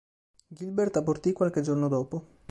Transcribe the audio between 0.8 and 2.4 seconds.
abortì qualche giorno dopo.